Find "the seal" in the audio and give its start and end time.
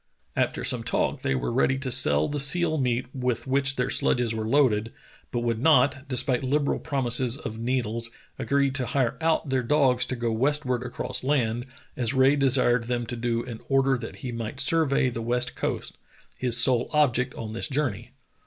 2.27-2.79